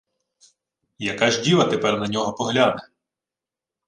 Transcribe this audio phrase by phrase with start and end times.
[0.97, 2.89] Яка ж діва тепер на нього погляне?